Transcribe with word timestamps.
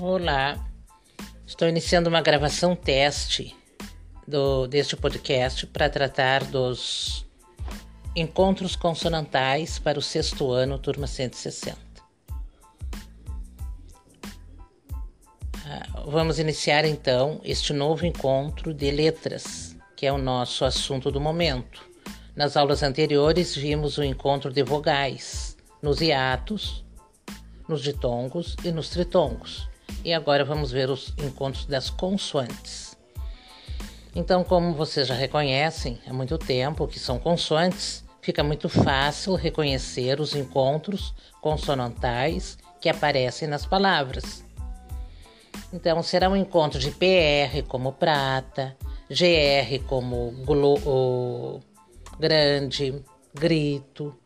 Olá, 0.00 0.56
estou 1.44 1.66
iniciando 1.66 2.08
uma 2.08 2.20
gravação 2.20 2.76
teste 2.76 3.56
do, 4.28 4.68
deste 4.68 4.96
podcast 4.96 5.66
para 5.66 5.90
tratar 5.90 6.44
dos 6.44 7.26
encontros 8.14 8.76
consonantais 8.76 9.80
para 9.80 9.98
o 9.98 10.02
sexto 10.02 10.52
ano, 10.52 10.78
turma 10.78 11.08
160. 11.08 11.76
Ah, 15.66 16.02
vamos 16.06 16.38
iniciar 16.38 16.84
então 16.84 17.40
este 17.42 17.72
novo 17.72 18.06
encontro 18.06 18.72
de 18.72 18.92
letras, 18.92 19.76
que 19.96 20.06
é 20.06 20.12
o 20.12 20.18
nosso 20.18 20.64
assunto 20.64 21.10
do 21.10 21.20
momento. 21.20 21.82
Nas 22.36 22.56
aulas 22.56 22.84
anteriores 22.84 23.56
vimos 23.56 23.98
o 23.98 24.04
encontro 24.04 24.52
de 24.52 24.62
vogais 24.62 25.56
nos 25.82 26.00
hiatos, 26.00 26.84
nos 27.68 27.82
ditongos 27.82 28.54
e 28.62 28.70
nos 28.70 28.90
tritongos. 28.90 29.66
E 30.04 30.12
agora 30.14 30.44
vamos 30.44 30.70
ver 30.70 30.88
os 30.90 31.12
encontros 31.18 31.66
das 31.66 31.90
consoantes. 31.90 32.96
Então, 34.14 34.42
como 34.42 34.74
vocês 34.74 35.06
já 35.06 35.14
reconhecem 35.14 35.98
há 36.06 36.12
muito 36.12 36.38
tempo 36.38 36.88
que 36.88 36.98
são 36.98 37.18
consoantes, 37.18 38.04
fica 38.20 38.42
muito 38.42 38.68
fácil 38.68 39.34
reconhecer 39.34 40.20
os 40.20 40.34
encontros 40.34 41.14
consonantais 41.40 42.58
que 42.80 42.88
aparecem 42.88 43.46
nas 43.46 43.66
palavras. 43.66 44.44
Então, 45.72 46.02
será 46.02 46.28
um 46.28 46.36
encontro 46.36 46.78
de 46.78 46.90
PR 46.90 47.62
como 47.68 47.92
prata, 47.92 48.76
GR 49.10 49.84
como 49.86 50.32
glo, 50.44 51.60
grande, 52.18 53.02
grito, 53.34 54.16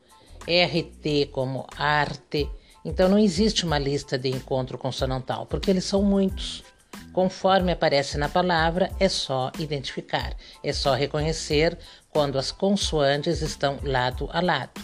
RT 0.46 1.30
como 1.32 1.66
arte. 1.76 2.48
Então 2.84 3.08
não 3.08 3.18
existe 3.18 3.64
uma 3.64 3.78
lista 3.78 4.18
de 4.18 4.28
encontro 4.28 4.76
consonantal, 4.76 5.46
porque 5.46 5.70
eles 5.70 5.84
são 5.84 6.02
muitos. 6.02 6.64
Conforme 7.12 7.72
aparece 7.72 8.16
na 8.16 8.28
palavra, 8.28 8.90
é 8.98 9.08
só 9.08 9.52
identificar, 9.58 10.34
é 10.64 10.72
só 10.72 10.94
reconhecer 10.94 11.78
quando 12.10 12.38
as 12.38 12.50
consoantes 12.50 13.42
estão 13.42 13.78
lado 13.82 14.28
a 14.32 14.40
lado. 14.40 14.80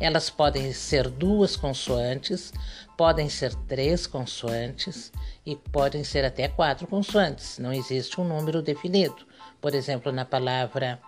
Elas 0.00 0.28
podem 0.28 0.72
ser 0.72 1.08
duas 1.08 1.56
consoantes, 1.56 2.52
podem 2.96 3.28
ser 3.28 3.54
três 3.68 4.06
consoantes 4.06 5.12
e 5.46 5.54
podem 5.54 6.02
ser 6.02 6.24
até 6.24 6.48
quatro 6.48 6.88
consoantes. 6.88 7.58
Não 7.58 7.72
existe 7.72 8.20
um 8.20 8.24
número 8.24 8.60
definido. 8.60 9.24
Por 9.60 9.74
exemplo, 9.74 10.10
na 10.10 10.24
palavra 10.24 11.00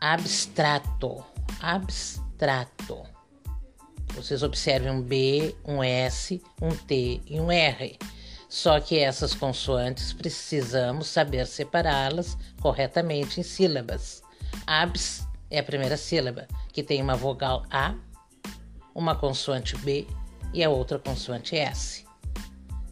abstrato, 0.00 1.24
abstrato. 1.60 3.19
Vocês 4.14 4.42
observem 4.42 4.90
um 4.90 5.00
B, 5.00 5.54
um 5.64 5.82
S, 5.82 6.42
um 6.60 6.70
T 6.70 7.20
e 7.26 7.40
um 7.40 7.50
R. 7.50 7.98
Só 8.48 8.80
que 8.80 8.98
essas 8.98 9.32
consoantes 9.32 10.12
precisamos 10.12 11.06
saber 11.06 11.46
separá-las 11.46 12.36
corretamente 12.60 13.40
em 13.40 13.42
sílabas. 13.42 14.22
Abs 14.66 15.26
é 15.48 15.60
a 15.60 15.64
primeira 15.64 15.96
sílaba, 15.96 16.48
que 16.72 16.82
tem 16.82 17.00
uma 17.00 17.14
vogal 17.14 17.64
A, 17.70 17.94
uma 18.94 19.14
consoante 19.14 19.76
B 19.78 20.06
e 20.52 20.64
a 20.64 20.70
outra 20.70 20.98
consoante 20.98 21.56
S. 21.56 22.04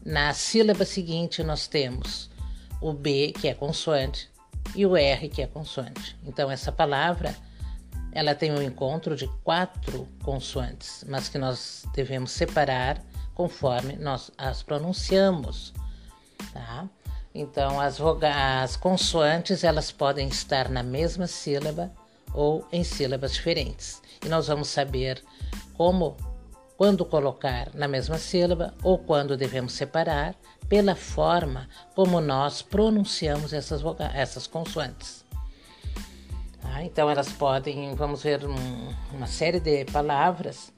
Na 0.04 0.32
sílaba 0.32 0.84
seguinte, 0.84 1.42
nós 1.42 1.66
temos 1.66 2.30
o 2.80 2.92
B, 2.92 3.32
que 3.32 3.48
é 3.48 3.54
consoante, 3.54 4.30
e 4.74 4.86
o 4.86 4.96
R, 4.96 5.28
que 5.28 5.42
é 5.42 5.46
consoante. 5.46 6.16
Então, 6.24 6.50
essa 6.50 6.70
palavra 6.70 7.34
ela 8.12 8.34
tem 8.34 8.52
um 8.52 8.62
encontro 8.62 9.14
de 9.14 9.28
quatro 9.44 10.08
consoantes, 10.22 11.04
mas 11.08 11.28
que 11.28 11.38
nós 11.38 11.84
devemos 11.94 12.30
separar 12.30 13.02
conforme 13.34 13.96
nós 13.96 14.30
as 14.36 14.62
pronunciamos, 14.62 15.72
tá? 16.52 16.88
Então, 17.34 17.80
as, 17.80 17.98
as 18.00 18.76
consoantes 18.76 19.62
elas 19.62 19.92
podem 19.92 20.28
estar 20.28 20.68
na 20.68 20.82
mesma 20.82 21.26
sílaba 21.26 21.92
ou 22.32 22.66
em 22.72 22.82
sílabas 22.82 23.34
diferentes. 23.34 24.02
E 24.24 24.28
nós 24.28 24.48
vamos 24.48 24.68
saber 24.68 25.22
como, 25.74 26.16
quando 26.76 27.04
colocar 27.04 27.70
na 27.74 27.86
mesma 27.86 28.18
sílaba 28.18 28.74
ou 28.82 28.98
quando 28.98 29.36
devemos 29.36 29.72
separar, 29.72 30.34
pela 30.68 30.94
forma 30.94 31.68
como 31.94 32.20
nós 32.20 32.60
pronunciamos 32.60 33.52
essas, 33.52 33.82
essas 34.14 34.46
consoantes. 34.46 35.24
Tá? 36.78 36.84
Então 36.84 37.10
elas 37.10 37.32
podem, 37.32 37.94
vamos 37.94 38.22
ver 38.22 38.46
um, 38.46 38.54
uma 39.12 39.26
série 39.26 39.58
de 39.58 39.84
palavras 39.86 40.72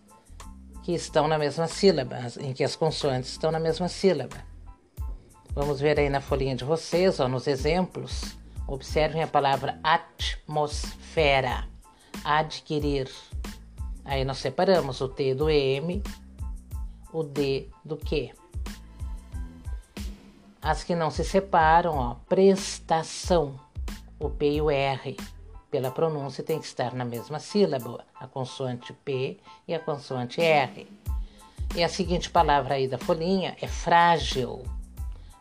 que 0.82 0.94
estão 0.94 1.28
na 1.28 1.38
mesma 1.38 1.68
sílaba, 1.68 2.16
em 2.40 2.54
que 2.54 2.64
as 2.64 2.74
consoantes 2.74 3.30
estão 3.30 3.52
na 3.52 3.60
mesma 3.60 3.86
sílaba. 3.86 4.38
Vamos 5.52 5.80
ver 5.80 5.98
aí 5.98 6.08
na 6.08 6.20
folhinha 6.20 6.56
de 6.56 6.64
vocês, 6.64 7.20
ó, 7.20 7.28
nos 7.28 7.46
exemplos. 7.46 8.36
Observem 8.66 9.22
a 9.22 9.26
palavra 9.26 9.78
atmosfera, 9.82 11.68
adquirir. 12.24 13.10
Aí 14.04 14.24
nós 14.24 14.38
separamos 14.38 15.00
o 15.00 15.08
T 15.08 15.34
do 15.34 15.50
M, 15.50 16.02
o 17.12 17.22
D 17.22 17.68
do 17.84 17.96
Q. 17.96 18.32
As 20.62 20.82
que 20.84 20.94
não 20.94 21.10
se 21.10 21.24
separam, 21.24 21.96
ó, 21.96 22.14
prestação, 22.26 23.58
o 24.18 24.30
P 24.30 24.52
e 24.52 24.62
o 24.62 24.70
R 24.70 25.16
pela 25.70 25.90
pronúncia 25.90 26.42
tem 26.42 26.58
que 26.58 26.66
estar 26.66 26.94
na 26.94 27.04
mesma 27.04 27.38
sílaba, 27.38 28.04
a 28.14 28.26
consoante 28.26 28.92
P 28.92 29.38
e 29.68 29.74
a 29.74 29.78
consoante 29.78 30.40
R. 30.40 30.86
E 31.76 31.84
a 31.84 31.88
seguinte 31.88 32.28
palavra 32.28 32.74
aí 32.74 32.88
da 32.88 32.98
folhinha 32.98 33.56
é 33.60 33.68
frágil. 33.68 34.64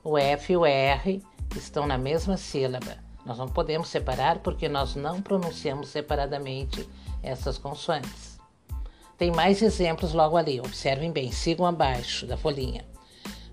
O 0.04 0.18
F 0.18 0.54
e 0.54 0.58
o 0.58 0.66
R 0.66 1.24
estão 1.56 1.88
na 1.88 1.98
mesma 1.98 2.38
sílaba. 2.38 2.98
Nós 3.26 3.38
não 3.38 3.48
podemos 3.48 3.90
separar 3.90 4.40
porque 4.40 4.70
nós 4.70 4.96
não 4.96 5.22
pronunciamos 5.22 5.90
separadamente 5.90 6.88
essas 7.24 7.58
consoantes. 7.58 8.38
Tem 9.18 9.32
mais 9.32 9.62
exemplos 9.62 10.14
logo 10.14 10.38
ali, 10.38 10.60
observem 10.60 11.12
bem, 11.12 11.32
sigam 11.32 11.66
abaixo 11.66 12.26
da 12.26 12.38
folhinha. 12.38 12.86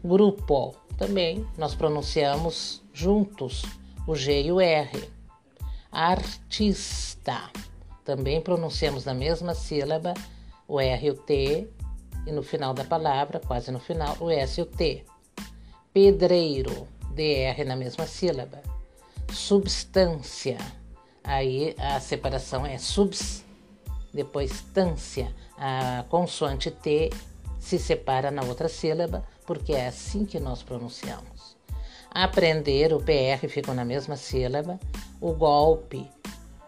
Grupo, 0.05 0.77
também 0.97 1.47
nós 1.57 1.75
pronunciamos 1.75 2.83
juntos 2.93 3.65
o 4.07 4.15
G 4.15 4.43
e 4.43 4.53
o 4.53 4.61
R 4.61 5.16
artista. 5.97 7.51
Também 8.05 8.39
pronunciamos 8.43 9.07
na 9.07 9.15
mesma 9.15 9.55
sílaba 9.55 10.13
o 10.69 10.79
R 10.79 11.07
e 11.07 11.11
o 11.11 11.15
T 11.15 11.67
e 12.27 12.33
no 12.33 12.43
final 12.43 12.75
da 12.75 12.85
palavra, 12.85 13.41
quase 13.41 13.71
no 13.71 13.81
final, 13.81 14.15
o 14.21 14.29
S 14.29 14.61
e 14.61 14.63
o 14.63 14.67
T. 14.67 15.07
Pedreiro, 15.95 16.87
DR 17.15 17.65
na 17.65 17.75
mesma 17.75 18.07
sílaba. 18.07 18.61
Substância, 19.33 20.59
aí 21.25 21.75
a 21.79 21.99
separação 21.99 22.67
é 22.67 22.77
subs, 22.77 23.43
depois 24.13 24.51
stância. 24.51 25.35
A 25.57 26.05
consoante 26.11 26.71
T 26.71 27.11
se 27.59 27.79
separa 27.79 28.31
na 28.31 28.43
outra 28.43 28.69
sílaba, 28.69 29.25
porque 29.47 29.73
é 29.73 29.87
assim 29.87 30.27
que 30.27 30.39
nós 30.39 30.63
pronunciamos. 30.63 31.36
Aprender, 32.23 32.95
o 32.95 32.99
PR 32.99 33.47
ficam 33.47 33.75
na 33.75 33.85
mesma 33.85 34.17
sílaba. 34.17 34.81
O 35.21 35.35
golpe 35.35 36.09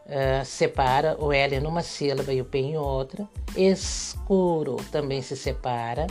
uh, 0.05 0.45
separa 0.45 1.17
o 1.19 1.33
L 1.33 1.59
numa 1.61 1.83
sílaba 1.83 2.35
e 2.35 2.43
o 2.43 2.45
P 2.45 2.59
em 2.59 2.77
outra. 2.77 3.27
Escuro 3.57 4.77
também 4.93 5.23
se 5.23 5.35
separa. 5.35 6.07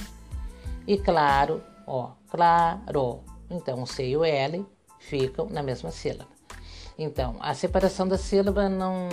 E 0.88 0.98
claro, 0.98 1.62
ó, 1.86 2.14
claro. 2.32 3.20
Então 3.48 3.84
o 3.84 3.86
C 3.86 4.08
e 4.08 4.18
o 4.18 4.26
L 4.26 4.66
ficam 5.00 5.48
na 5.52 5.62
mesma 5.62 5.92
sílaba. 5.92 6.32
Então, 6.98 7.36
a 7.40 7.54
separação 7.54 8.08
da 8.08 8.18
sílaba 8.18 8.68
não, 8.68 9.08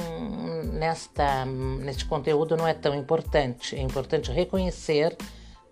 nesta, 0.72 1.44
neste 1.44 2.06
conteúdo 2.06 2.56
não 2.56 2.66
é 2.66 2.72
tão 2.72 2.94
importante. 2.94 3.76
É 3.76 3.82
importante 3.82 4.32
reconhecer 4.32 5.14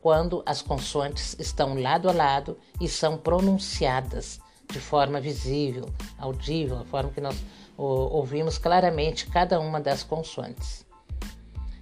quando 0.02 0.42
as 0.44 0.60
consoantes 0.60 1.36
estão 1.38 1.80
lado 1.80 2.10
a 2.10 2.12
lado 2.12 2.58
e 2.80 2.88
são 2.88 3.16
pronunciadas 3.16 4.40
de 4.70 4.80
forma 4.80 5.20
visível, 5.20 5.88
audível, 6.18 6.78
a 6.78 6.84
forma 6.84 7.10
que 7.10 7.20
nós 7.20 7.36
ouvimos 7.76 8.58
claramente 8.58 9.26
cada 9.28 9.60
uma 9.60 9.80
das 9.80 10.02
consoantes. 10.02 10.84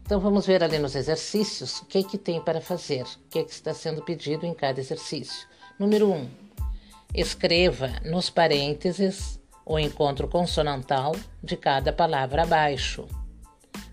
Então 0.03 0.21
vamos 0.21 0.47
ver 0.47 0.63
ali 0.63 0.79
nos 0.79 0.95
exercícios 0.95 1.81
o 1.81 1.87
que, 1.87 1.99
é 1.99 2.03
que 2.03 2.19
tem 2.19 2.41
para 2.41 2.61
fazer, 2.61 3.05
o 3.05 3.29
que, 3.31 3.39
é 3.39 3.45
que 3.45 3.53
está 3.53 3.73
sendo 3.73 4.03
pedido 4.03 4.45
em 4.45 4.53
cada 4.53 4.81
exercício. 4.81 5.49
Número 5.79 6.11
1. 6.11 6.15
Um, 6.15 6.29
escreva 7.15 7.91
nos 8.05 8.29
parênteses 8.29 9.41
o 9.65 9.79
encontro 9.79 10.29
consonantal 10.29 11.15
de 11.43 11.57
cada 11.57 11.93
palavra 11.93 12.43
abaixo. 12.43 13.07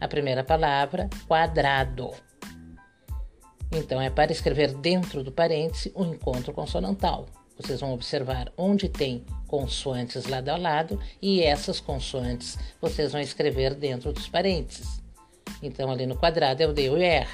A 0.01 0.07
primeira 0.07 0.43
palavra, 0.43 1.09
quadrado. 1.27 2.26
Então, 3.71 4.01
é 4.01 4.09
para 4.09 4.31
escrever 4.31 4.73
dentro 4.73 5.23
do 5.23 5.31
parêntese 5.31 5.91
o 5.93 6.05
encontro 6.05 6.53
consonantal. 6.53 7.27
Vocês 7.57 7.79
vão 7.79 7.93
observar 7.93 8.51
onde 8.55 8.87
tem 8.87 9.25
consoantes 9.47 10.25
lado 10.27 10.49
a 10.49 10.57
lado 10.57 10.99
e 11.21 11.41
essas 11.41 11.79
consoantes 11.79 12.57
vocês 12.79 13.11
vão 13.11 13.21
escrever 13.21 13.73
dentro 13.73 14.13
dos 14.13 14.27
parênteses. 14.27 15.01
Então, 15.61 15.91
ali 15.91 16.05
no 16.05 16.15
quadrado 16.15 16.61
é 16.61 16.67
o 16.67 16.73
D 16.73 16.85
e 16.85 16.89
o 16.89 16.97
R. 16.97 17.27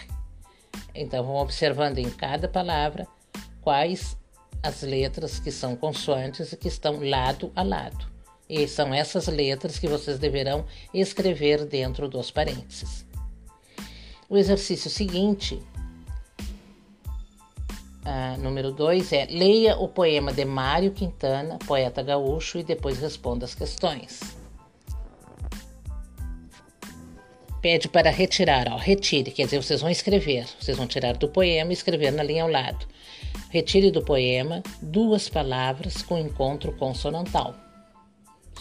Então, 0.96 1.24
vão 1.24 1.36
observando 1.36 1.98
em 1.98 2.10
cada 2.10 2.48
palavra 2.48 3.06
quais 3.62 4.18
as 4.62 4.82
letras 4.82 5.40
que 5.40 5.52
são 5.52 5.76
consoantes 5.76 6.54
e 6.54 6.58
que 6.58 6.70
estão 6.70 7.04
lado 7.04 7.52
a 7.54 7.62
lado. 7.62 8.08
E 8.48 8.68
são 8.68 8.94
essas 8.94 9.28
letras 9.28 9.78
que 9.78 9.88
vocês 9.88 10.18
deverão 10.18 10.66
escrever 10.94 11.66
dentro 11.66 12.08
dos 12.08 12.32
parênteses. 12.32 13.06
O 14.30 14.38
exercício 14.38 14.90
seguinte, 14.90 15.62
ah, 18.06 18.36
número 18.38 18.72
2, 18.72 19.14
é 19.14 19.26
leia 19.30 19.78
o 19.78 19.88
poema 19.88 20.34
de 20.34 20.44
Mário 20.44 20.92
Quintana, 20.92 21.58
poeta 21.66 22.02
gaúcho, 22.02 22.60
e 22.60 22.64
depois 22.64 23.00
responda 23.00 23.46
as 23.46 23.56
questões. 23.56 24.20
Pede 27.62 27.88
para 27.88 28.10
retirar, 28.10 28.68
ó, 28.70 28.76
retire, 28.76 29.32
quer 29.32 29.46
dizer, 29.46 29.64
vocês 29.64 29.80
vão 29.80 29.90
escrever, 29.90 30.46
vocês 30.60 30.76
vão 30.76 30.86
tirar 30.86 31.16
do 31.16 31.30
poema 31.30 31.72
e 31.72 31.74
escrever 31.74 32.12
na 32.12 32.22
linha 32.22 32.44
ao 32.44 32.50
lado. 32.50 32.86
Retire 33.50 33.90
do 33.90 34.04
poema 34.04 34.62
duas 34.82 35.30
palavras 35.30 36.02
com 36.02 36.18
encontro 36.18 36.74
consonantal. 36.74 37.56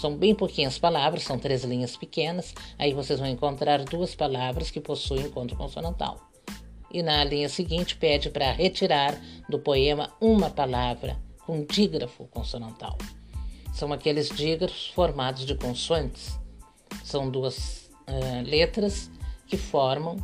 São 0.01 0.17
bem 0.17 0.35
pouquinhas 0.35 0.79
palavras, 0.79 1.25
são 1.25 1.39
três 1.39 1.65
linhas 1.65 1.97
pequenas. 1.97 2.55
Aí 2.79 2.95
vocês 2.95 3.19
vão 3.19 3.29
encontrar 3.29 3.85
duas 3.85 4.15
palavras 4.15 4.71
que 4.71 4.81
possuem 4.81 5.27
encontro 5.27 5.57
consonantal. 5.57 6.32
E 6.93 7.03
na 7.03 7.25
linha 7.25 7.49
seguinte 7.49 7.97
pede 7.97 8.29
para 8.29 8.53
retirar 8.53 9.19
do 9.49 9.59
poema 9.59 10.13
uma 10.21 10.51
palavra 10.51 11.17
com 11.47 11.65
dígrafo 11.65 12.27
consonantal. 12.27 12.99
São 13.73 13.93
aqueles 13.93 14.29
dígrafos 14.29 14.89
formados 14.89 15.47
de 15.47 15.55
consoantes. 15.55 16.39
São 17.03 17.31
duas 17.31 17.91
uh, 18.07 18.43
letras 18.45 19.11
que 19.47 19.57
formam 19.57 20.17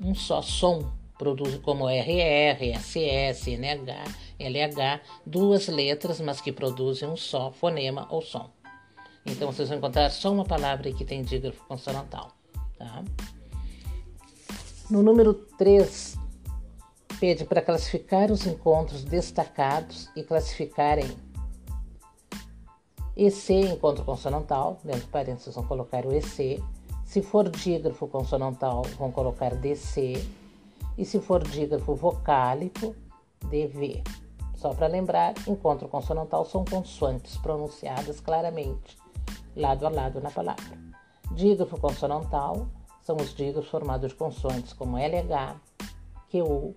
um 0.00 0.14
só 0.14 0.40
som, 0.40 0.90
produz 1.18 1.56
como 1.58 1.88
RR, 1.88 2.72
SS, 2.78 3.56
NH, 3.56 4.04
LH, 4.38 5.00
duas 5.26 5.68
letras, 5.68 6.20
mas 6.20 6.40
que 6.40 6.50
produzem 6.50 7.08
um 7.08 7.16
só 7.16 7.52
fonema 7.52 8.06
ou 8.10 8.22
som. 8.22 8.50
Então 9.26 9.52
vocês 9.52 9.68
vão 9.68 9.78
encontrar 9.78 10.10
só 10.10 10.32
uma 10.32 10.44
palavra 10.44 10.92
que 10.92 11.04
tem 11.04 11.22
dígrafo 11.22 11.62
consonantal. 11.66 12.32
Tá? 12.78 13.04
No 14.90 15.02
número 15.02 15.32
3, 15.32 16.14
pede 17.18 17.46
para 17.46 17.62
classificar 17.62 18.30
os 18.30 18.46
encontros 18.46 19.02
destacados 19.02 20.10
e 20.14 20.22
classificarem 20.22 21.10
EC, 23.16 23.72
encontro 23.72 24.04
consonantal, 24.04 24.78
dentro 24.84 25.02
de 25.02 25.06
parênteses 25.06 25.54
vão 25.54 25.64
colocar 25.64 26.04
o 26.04 26.12
EC. 26.12 26.62
Se 27.06 27.22
for 27.22 27.48
dígrafo 27.48 28.06
consonantal, 28.08 28.82
vão 28.98 29.10
colocar 29.10 29.54
DC. 29.54 30.22
E 30.98 31.04
se 31.04 31.18
for 31.18 31.42
dígrafo 31.42 31.94
vocálico, 31.94 32.94
DV. 33.48 34.02
Só 34.54 34.74
para 34.74 34.86
lembrar, 34.86 35.32
encontro 35.46 35.88
consonantal 35.88 36.44
são 36.44 36.62
consoantes 36.62 37.38
pronunciadas 37.38 38.20
claramente 38.20 38.98
lado 39.56 39.86
a 39.86 39.88
lado 39.88 40.20
na 40.20 40.30
palavra. 40.30 40.78
Dígrafo 41.32 41.80
consonantal 41.80 42.66
são 43.04 43.16
os 43.16 43.34
dígrafos 43.34 43.70
formados 43.70 44.10
de 44.10 44.16
consoantes 44.16 44.72
como 44.72 44.96
LH, 44.96 45.56
QU, 46.30 46.74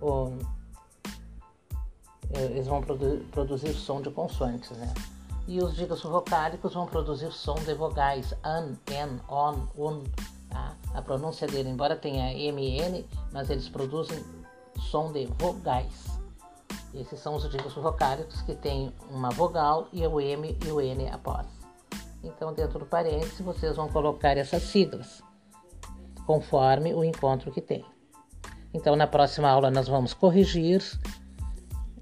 ou, 0.00 0.32
eh, 2.34 2.44
eles 2.44 2.66
vão 2.66 2.80
produ 2.80 3.24
produzir 3.30 3.74
som 3.74 4.00
de 4.00 4.10
consoantes, 4.10 4.70
né? 4.70 4.92
E 5.46 5.60
os 5.62 5.76
dígrafos 5.76 6.10
vocálicos 6.10 6.74
vão 6.74 6.86
produzir 6.86 7.30
som 7.32 7.54
de 7.54 7.74
vogais, 7.74 8.34
an, 8.42 8.76
en, 8.90 9.20
on, 9.28 9.68
un. 9.76 10.04
Tá? 10.48 10.74
A 10.94 11.02
pronúncia 11.02 11.46
dele, 11.46 11.68
embora 11.68 11.96
tenha 11.96 12.32
MN, 12.32 13.04
mas 13.32 13.50
eles 13.50 13.68
produzem 13.68 14.24
som 14.90 15.12
de 15.12 15.26
vogais. 15.38 16.06
Esses 16.94 17.20
são 17.20 17.34
os 17.34 17.42
dígrafos 17.42 17.82
vocálicos 17.82 18.40
que 18.42 18.54
têm 18.54 18.92
uma 19.10 19.30
vogal 19.30 19.88
e 19.92 20.06
o 20.06 20.20
M 20.20 20.56
e 20.66 20.70
o 20.70 20.80
N 20.80 21.08
após. 21.08 21.46
Então, 22.24 22.52
dentro 22.52 22.78
do 22.78 22.86
parênteses, 22.86 23.40
vocês 23.40 23.76
vão 23.76 23.88
colocar 23.88 24.36
essas 24.36 24.62
siglas, 24.62 25.22
conforme 26.28 26.92
o 26.92 27.02
encontro 27.02 27.50
que 27.50 27.62
tem. 27.62 27.82
Então, 28.74 28.94
na 28.94 29.06
próxima 29.06 29.48
aula, 29.48 29.70
nós 29.70 29.88
vamos 29.88 30.12
corrigir. 30.12 30.82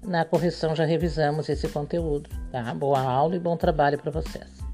Na 0.03 0.25
correção, 0.25 0.75
já 0.75 0.83
revisamos 0.83 1.47
esse 1.47 1.69
conteúdo, 1.69 2.29
tá? 2.51 2.73
Boa 2.73 2.99
aula 2.99 3.37
e 3.37 3.39
bom 3.39 3.55
trabalho 3.55 3.97
para 3.97 4.11
vocês. 4.11 4.66